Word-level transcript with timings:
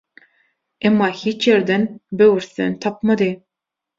Emma 0.89 1.09
hiç 1.25 1.45
ýerden 1.51 1.85
böwürslen 2.23 2.79
tapmady. 2.87 3.33